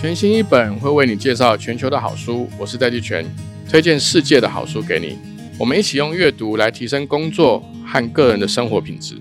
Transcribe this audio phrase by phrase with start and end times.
[0.00, 3.22] 全新一本会为你介绍全球的好书，我是戴季全，
[3.68, 5.18] 推荐世界的好书给你。
[5.58, 9.16] 我们一起用阅读来提升工作和个人的生活品质。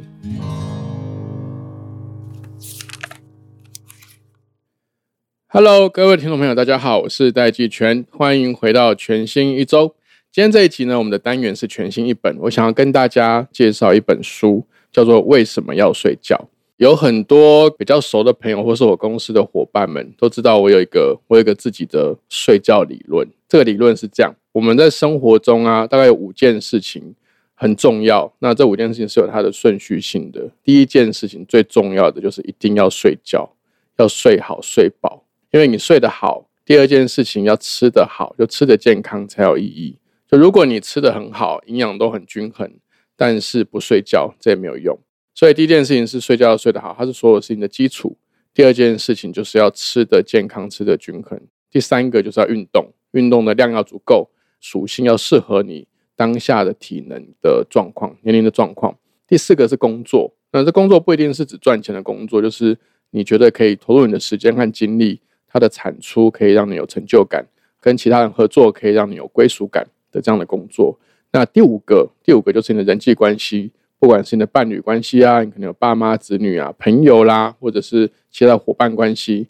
[5.48, 9.94] Hello，各位听众朋友，大家好，我是戴季全，欢迎回到全新一周。
[10.32, 16.48] 今天这一集呢，我们的单元是全新一本，我想要跟大家介绍一本书，叫做《为什么要睡觉》。
[16.80, 23.28] 有很多比较熟的朋友，或是我公司的伙伴们都知道，我有一个我有一个自己的睡觉理论。
[23.50, 27.14] 这个理论是这样：我们在生活中啊，大概有五件事情
[27.54, 28.34] 很重要。
[28.40, 30.50] 那这五件事情是有它的顺序性的。
[30.64, 33.50] 第一件事情最重要的就是一定要睡觉，
[33.98, 36.48] 要睡好睡饱，因为你睡得好。
[36.64, 39.98] 第二件事情要吃得好，就吃得健康才有意义。
[40.32, 42.72] 就如果你吃得很好，营养都很均衡，
[43.18, 44.98] 但是不睡觉，这也没有用。
[45.34, 48.18] 所以第一件事情是睡觉要睡得好，它是所有事情的基础。
[48.54, 51.40] 第二件事情就是要吃的健康，吃的均衡。
[51.72, 58.98] 第三个就是要运动，运动的量要足够，属性要适合你当下的体能的状况、年龄的状况。
[59.28, 62.78] 第四个是工作，那这工作不一定是指赚钱的工作，就是
[63.12, 67.48] 你觉得可以投入你的时间和精力，它的产出可以让你有成就感，
[67.80, 71.00] 跟其他人合作可以让你有归属感的这样的工作。
[71.32, 73.72] 那第五个，第五个就是你的人际关系。
[74.00, 79.48] 不管是你的伴侣关系啊，你可能有爸妈、子女啊、朋友啦，或者是其他伙伴关系，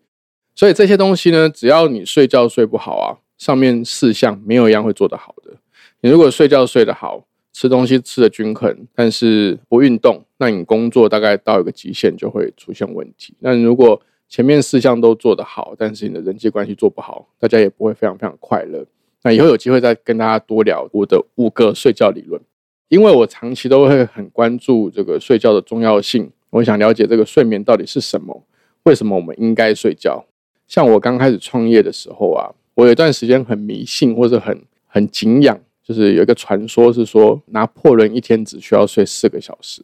[0.55, 5.53] 所以这些东西呢，只要你睡觉睡不好啊，上面四项没有一样会做得好的。
[6.01, 13.35] 你如果睡觉睡得好，吃东西吃的均衡，但是不运动，那你工作大概到一个极限就会出现问题。
[13.39, 18.85] 那如果前面四项都做得好，但是你的人际关系做不好，大家也不会非常非常快乐。
[19.23, 22.41] 那以后有机会再跟大家多聊我的五个睡觉理论。
[22.89, 28.43] 因为我长期都会很关注这个睡觉的重要性，我想了解这个睡眠到底是什么，
[28.83, 30.25] 为什么我们应该睡觉。
[30.67, 39.83] 像我刚开始创业的时候啊，我有一段时间很迷信或者很很敬仰，就是有一个传说是说拿破仑一天只需要睡四个小时。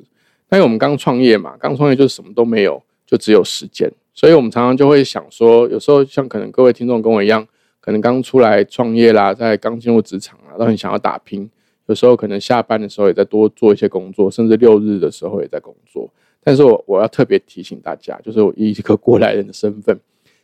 [0.49, 7.47] 但是我们刚创业嘛，刚创业就是什么都没有，就只有时间，所以我们常常就会想说，有时候像可能各位听众跟我一样，
[7.79, 11.47] 可能刚出来创业啦，在刚进入职场啊，都很想要打拼。
[11.87, 16.11] 有时候可能下班的时候也在多做一些工作，甚至六日的时候也在工作。
[16.43, 19.99] 但是我我要特别提醒大家，就是我以一个过来人的身份，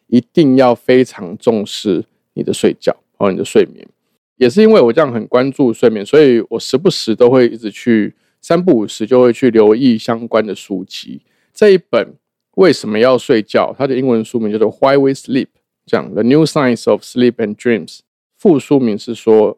[0.07, 2.03] 一定要非常重视
[2.34, 3.88] 你的睡觉和你的睡眠。
[4.38, 11.22] 也是因为我这样很关注睡眠，所以我时不时都会一直去三不五时就会去留意相关的书籍。
[11.53, 12.16] 这一本
[12.56, 13.75] 为什么要睡觉？
[13.78, 15.46] 它的英文书名叫做《Why We Sleep》，
[15.85, 18.00] 讲 The New Science of Sleep and Dreams。
[18.38, 19.58] 副书名是说。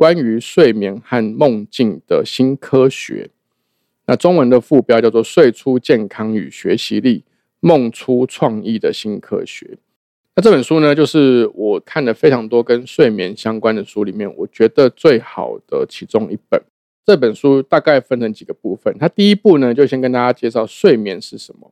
[0.00, 3.28] 关于睡眠和梦境的新科学，
[4.06, 7.22] 那中文的副标叫做“睡出健康与学习力，
[7.60, 9.76] 梦出创意的新科学”。
[10.34, 16.58] 那这本书呢，就是我看了非常多跟睡眠相关的书里面，我觉得最好的其中一本。
[17.04, 21.70] 这本书大概分成几个部分，它第一步呢，就先跟大家介绍睡眠是什么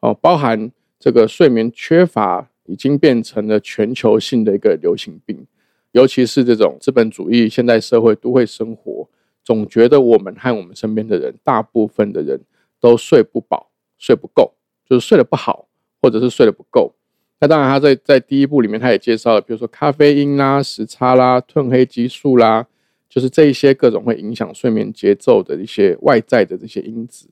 [0.00, 0.70] 哦，包含
[1.00, 5.46] 这个睡眠缺乏已经变成了全球性的一个流行病。
[5.94, 9.08] 尤其是这种资本主义现代社会都会生活，
[9.44, 12.40] 总觉得我们和我们身边的人，大部分的人
[12.80, 14.54] 都睡不饱、睡不够，
[14.88, 15.68] 就是睡得不好，
[16.02, 16.92] 或者是睡得不够。
[17.38, 22.66] 那当然，他在在第一步里面，他也介绍了，比如说咖啡因啦、时差啦、褪黑激素啦，
[23.08, 27.28] 就是这一些各种会影响睡眠节奏的一些外在的这些因子。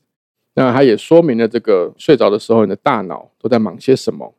[0.54, 4.32] 那他也说明了这个睡着的时候，你的大脑都在忙些什么。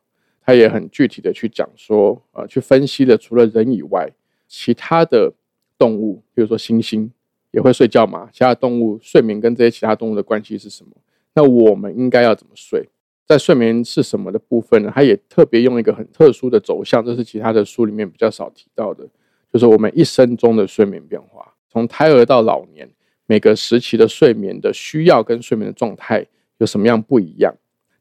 [0.44, 4.10] 他也很具体的去讲说，呃，去分析了除了人以外，
[4.46, 5.32] 其他的
[5.78, 7.08] 动物，比如说猩猩
[7.50, 8.28] 也会睡觉嘛？
[8.32, 10.90] 其他动物睡眠跟这些其他动物的关系是什么？
[11.34, 12.88] 那我们应该要怎么睡？
[13.26, 14.92] 在睡眠是什么的部分呢？
[14.94, 19.08] 他也特别用一个很特殊的走向，这是其他的书里面比较少提到的，
[19.50, 22.86] 就是我们一生中的睡眠变化，从胎儿到老年，
[23.24, 26.26] 每个时期的睡眠的需要跟睡眠的状态
[26.58, 27.54] 有什么样不一样？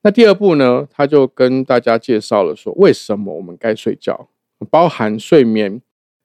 [0.06, 4.28] 那第二步呢，他就跟大家介绍了说，为什么我们该睡觉，
[4.70, 5.82] 包含睡眠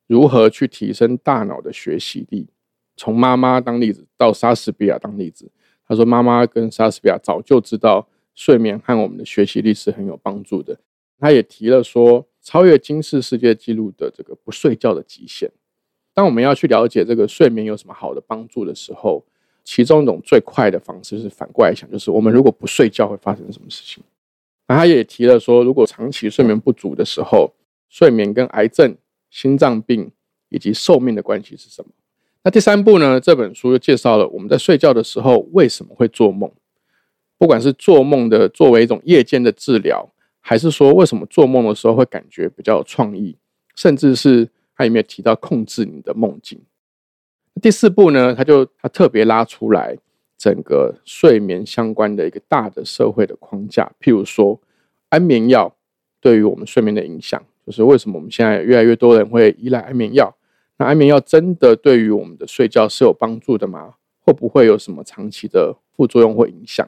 [0.09, 2.49] 如何去提升大脑的学习力。
[2.97, 5.49] 从妈妈当例子到莎士比亚当例子，
[5.87, 10.81] 他说妈妈跟莎士比亚早就知道睡眠和我们的学习力是很有帮助的。
[11.21, 15.53] 他也提了说，超越金氏世界纪录的这个不睡觉的极限。
[16.13, 19.25] 当我们要去了解这个睡眠有什么好的帮助的时候，
[19.71, 24.03] 其中一种最快的方式是反过来想，就是我们如果不睡觉会发生什么事情。
[24.67, 27.53] 那他也提了说，如果长期睡眠不足的时候，
[27.91, 28.97] 睡眠跟癌症、
[29.29, 30.11] 心脏病
[30.49, 31.91] 以及寿命的关系是什么？
[32.45, 33.21] 那第三步呢？
[33.21, 36.51] 这本书又介绍了我们在睡觉的时候为什么会做梦，
[37.37, 40.11] 不管是做梦的作为一种夜间的治疗，
[40.41, 43.37] 还是说为什么做梦的时候会感觉比较有创意，
[43.77, 46.59] 甚至是他有没有提到控制你的梦境。
[47.61, 49.97] 第四步呢，他就他特别拉出来
[50.37, 54.61] 整个睡眠相关的一个大的社会的框架，譬如说
[55.09, 55.75] 安眠药
[56.21, 60.35] 对于我们睡眠的影响，就是为什么我们现在越来越多人会依赖安眠药？
[60.77, 63.95] 那安眠药真的对于我们的睡觉是有帮助的吗？
[64.21, 66.87] 会不会有什么长期的副作用或影响？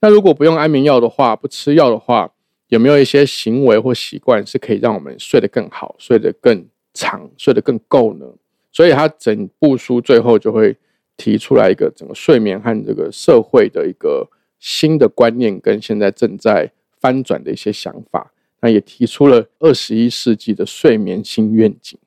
[0.00, 2.32] 那如果不用安眠药的话，不吃药的话，
[2.68, 8.26] 有没有一些行为或习惯是可以让我们睡得更好、睡得更长、睡得更够呢？
[8.72, 10.76] 所以他整部书最后就会
[11.16, 14.28] 提出来一个整个睡眠和这个社会的一个
[14.60, 16.70] 新的观念，跟现在正在
[17.00, 18.32] 翻转的一些想法。
[18.60, 21.98] 那也提出了二十一世纪的睡眠新愿景。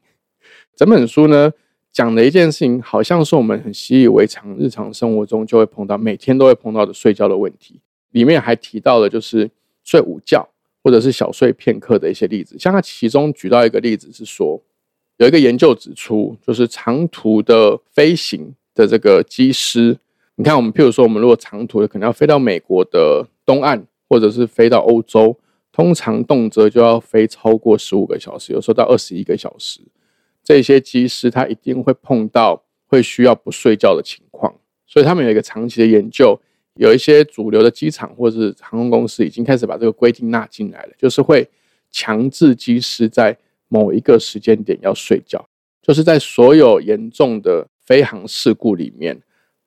[0.75, 1.51] 整本书呢
[1.92, 7.81] 讲的一件事情，好像是我们很习以为常，日常生活中就会碰到，每天都会碰到的睡觉的问题。
[8.12, 9.50] 里面还提到了就是
[9.83, 10.48] 睡午觉
[10.81, 12.57] 或者是小睡片刻的一些例子。
[12.57, 14.63] 像他其中举到一个例子是说。
[15.18, 19.98] 有一个研究指出，就是长途的飞行的这个机师，
[20.36, 25.38] 你看，我们譬如说，我们如果长途的可能要飞到美国的东岸，或者是飞到欧洲，
[25.71, 29.81] 通常动辄就要飞超过十五个小时，有时候到二十一个小时。
[30.44, 34.56] 这些机师他一定会碰到会需要不睡觉的情况，
[34.88, 36.38] 所以他们有一个长期的研究，
[36.74, 41.48] 有一些主流的机场或者是航空公司已经开始把这个规定纳进来了，就是会
[41.92, 43.38] 强制机师在。
[43.73, 45.43] 某一个时间点要睡觉，
[45.81, 49.19] 就是在所有严重的飞行事故里面，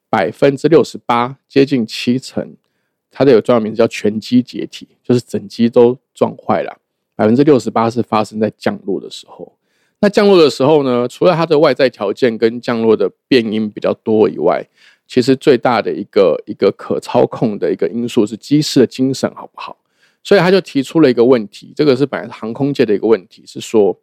[0.08, 2.54] 百分之六十八，接近七成，
[3.10, 6.80] 它的有专有名字叫全机解体，就是整机都撞坏了。
[7.16, 9.52] 百分之六十八是发生在降落的时候。
[9.98, 14.64] 那降落的时候呢，除了它的外在条件跟降落的变因比较多以外，
[15.08, 19.76] 其实最大的一个一个可操控的一个因素是机师的精神好不好？
[20.26, 23.96] 所以他就提出了一个问题，这个是本来航空界的一个问题，是说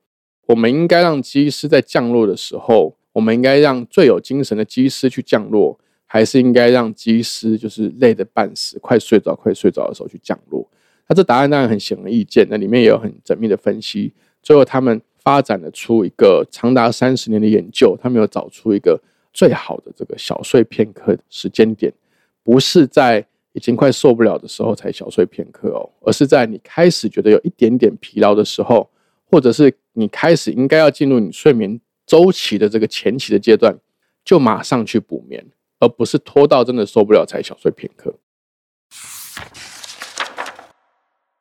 [0.45, 10.65] 我们应该让机师在降落的时候，我们应该让最有精神的机师去降落，还是应该让机师就是累得半死、快睡着、快睡着的时候去降落？
[11.09, 14.13] 那这答案当然很显而易见，那里面也有很缜密的分析。
[14.41, 18.97] 最后他们发展了出一个长达三十年的研究，他们有找出一个
[19.33, 21.91] 最好的这个小睡片刻时间点，
[22.45, 23.27] 不是在。
[23.53, 28.89] 已经快受不了的时候才小睡片刻哦，而是在你开始觉得有一点点疲劳的时候，
[29.29, 33.77] 或者是你开始应该要进入你睡眠周期的这个前期的阶段，
[34.25, 35.45] 就马上去补眠，
[35.79, 38.15] 而不是拖到真的受不了才小睡片刻。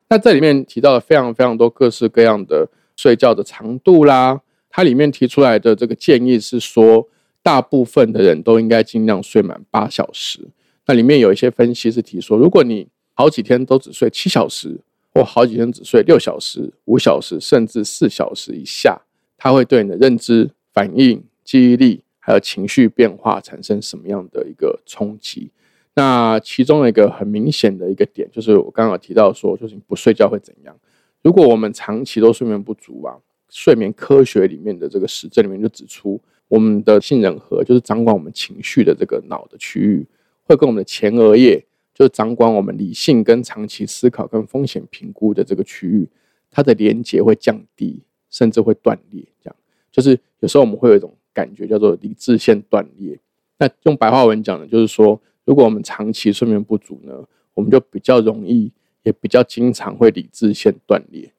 [0.09, 7.09] 那这里面提到了非常非常多各式各样的睡觉的长度啦，它里面提出来的这个建议是说，
[7.43, 10.49] 大部分的人都应该尽量睡满八小时。
[10.87, 14.81] 那里面有一些分析是提说，如果你好几天都只睡七小时，
[15.15, 19.01] 或好几天只睡六小时、五小时，甚至四小时以下，
[19.37, 25.51] 它会对你的认知、反应、记忆力还有情绪变化产生什么样的一个冲击？
[25.95, 30.75] 那其中的一个很明显的一个点，就是我刚刚提到说，就是你不睡觉会怎样？
[31.23, 33.15] 如果我们长期都睡眠不足啊，
[33.51, 36.19] 睡眠科学里面的这个实证里面就指出，
[36.49, 40.05] 我们的杏仁核就是掌管我们情绪的这个脑的区域。
[40.45, 46.09] 会跟我们的前额叶，就是掌管我们理性跟长期思考跟风险评估的这个区域，
[46.51, 49.25] 它的连接会降低，甚至会断裂。
[49.43, 49.57] 这样
[49.91, 53.19] 就是有时候我们会有一种感觉叫做理智线断裂。
[53.59, 57.13] 那用白话文讲呢，就是说，如果我们长期睡眠不足呢，
[57.55, 61.33] 我们就比较容易，也比较经常会理智线断裂。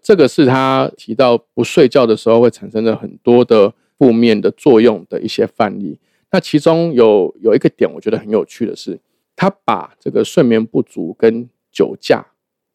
[0.00, 5.98] 这个是他提到不睡觉的时候会产生的很多的负面的作用的一些范例。
[6.36, 9.00] 那其中有有一个点，我觉得很有趣的是，
[9.34, 12.26] 他把这个睡眠不足跟酒驾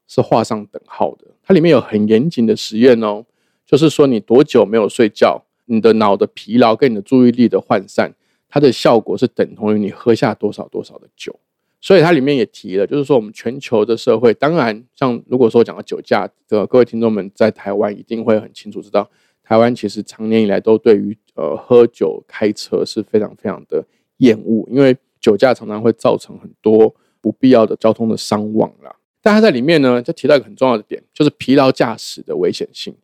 [0.08, 1.28] 是画上等号的。
[1.44, 3.24] 它里面有很严谨的实验哦，
[3.64, 8.16] 就是说你多久没有睡觉，你的脑的疲劳跟你的注意力的涣散，
[8.50, 11.40] 它的效果是等同于你喝下多少多少的酒。
[11.80, 19.08] 所以它里面也提了，就是说我们全球的社会，当然像如果说讲到酒驾的各位听众们在台湾一定会很清楚知道。
[19.52, 23.86] 台湾其实长年以来都对于呃喝酒开车是非常非常的
[24.20, 28.96] 厌恶，因为酒驾常常会造成很多不必要的交通的伤亡啦。
[29.22, 32.96] 但他在里面呢，就提到一个很重要的点，就是疲劳驾驶的危险性。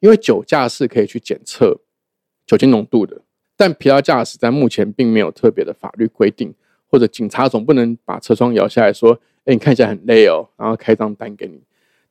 [0.00, 1.80] 因为酒驾是可以去检测
[2.44, 3.22] 酒精浓度的，
[3.56, 6.52] 但疲劳驾驶在目前并没有特别的法律规定，
[6.86, 11.62] 或者警察总不能把车窗摇下来说：“哎，你看起来很累哦，然后开张单给你。”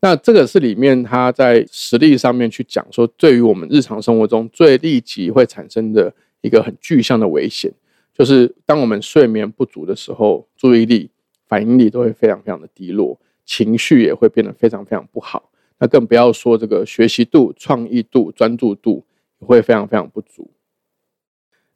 [0.04, 7.72] 那这个是里面他在实例上面去讲说，对于我们日常生活中最立即会产生的一个很具象的危险，
[8.14, 11.10] 就是当我们睡眠不足的时候，注意力、
[11.48, 15.50] 反应力都会非常非常的低落，情绪也会变得非常非常不好。
[15.80, 19.06] 那更不要说这个学习度、创意度、专注度
[19.40, 20.52] 会非常非常不足。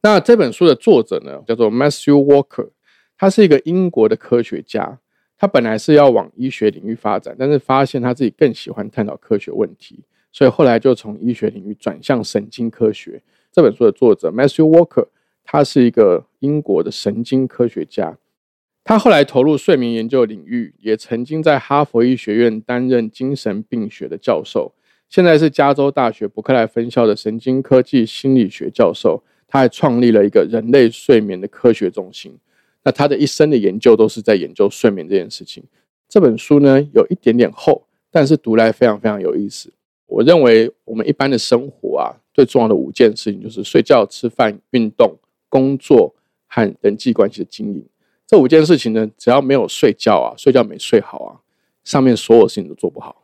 [0.01, 2.71] 那这本书的作者呢，叫做 Matthew Walker，
[3.17, 4.99] 他是一个英国的科学家。
[5.37, 13.21] 他本来是要往医学领域发展，但是发现他自己更喜欢探讨科学问题，所以后来就从医学领域转向神经科学。
[13.51, 15.07] 这本书的作者 Matthew Walker，
[15.43, 18.17] 他是一个英国的神经科学家。
[18.83, 24.73] 他后来投入睡眠研究领域，也曾经在哈佛医学院担任精神病学的教授，
[25.09, 29.23] 现在是加州大学伯克莱分校的神经科技心理学教授。
[29.49, 32.37] 他还创立了一个人类睡眠的科学中心。
[32.87, 35.61] 那他的一生的研究都是在研究睡眠这件事情。
[36.07, 39.69] 这本书呢有一点点厚，但是读来非常非常有意思。
[40.05, 45.17] 我认为我们一般的生活啊，最重要的五件事情就是睡觉、吃饭、运动、
[45.49, 46.15] 工作
[46.47, 47.85] 和人际关系的经营。
[48.25, 51.43] 这五件事情呢，只要没有睡觉啊，睡觉没睡好啊，
[51.83, 53.23] 上面所有事情都做不好。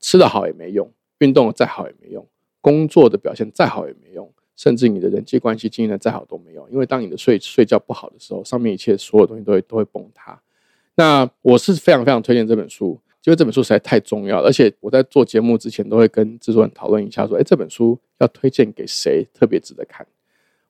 [0.00, 0.86] 吃得好也没用，
[1.20, 2.26] 运动再好也没用，
[2.60, 6.68] 工作的表现再好也没用，甚至你的人际关系经营的再好都没用。
[6.70, 10.38] 因为当你的睡睡觉不好的时候，上面一切所有东西都会都会崩塌。
[10.96, 14.42] 那我是非常非常推荐这本书，因为这本书实在太重要。
[14.42, 20.06] 而且我在做节目之前都会跟制作人讨论一下，说：哎，这本书要推荐给谁特别值得看？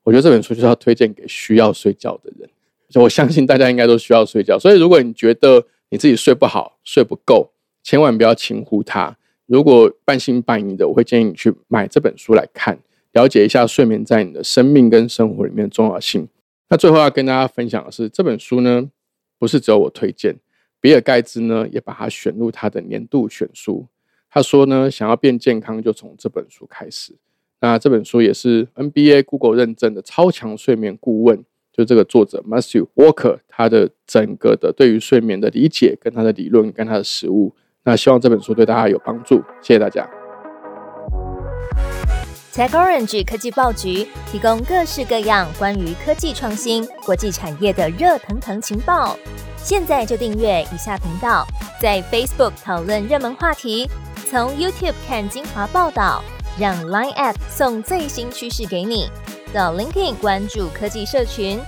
[0.04, 2.48] 我觉得这本书就是要推荐给需要睡觉的人。
[2.94, 7.50] 我相信大家应该都需要睡觉，所以如果你觉得你自己睡不好、睡不够，
[7.82, 9.16] 千万不要轻忽它。
[9.44, 12.78] 如果半信半疑的，我会建议你去买这本书来看，
[13.12, 16.28] 了解一下睡眠在你的生命跟生活里面的重要性。
[16.68, 18.90] 那最后要跟大家分享的是，这本书呢，
[19.38, 20.36] 不是只有我推荐，
[20.80, 23.86] 比尔盖茨呢也把它选入他的年度选书。
[24.30, 27.14] 他说呢，想要变健康，就从这本书开始。
[27.60, 31.44] 那这本书也是 NBA、Google 认证的超强睡眠顾问。
[31.72, 39.36] 就这个作者 Matthew Walker，他的整个的对于睡眠的理解，跟他的理论，跟他的实物，那希望这本书对大家有帮助。
[39.62, 40.17] 谢谢大家。
[42.58, 49.16] Tech Orange 科技报局提供各式各样关于科技创新、国际产业的热腾腾情报。
[49.56, 51.46] 现在就订阅以下频道，
[51.80, 53.88] 在 Facebook 讨论热门话题，
[54.28, 56.20] 从 YouTube 看精华报道，
[56.58, 59.08] 让 Line App 送最新趋势给你。
[59.54, 61.60] 到 LinkedIn 关注科技社群，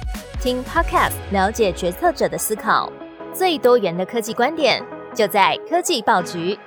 [0.42, 2.92] 听 Podcast 了解决策者的思考，
[3.32, 6.59] 最多元的科技观点就在科技报局。